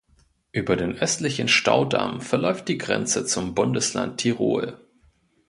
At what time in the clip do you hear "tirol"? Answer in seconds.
4.17-4.79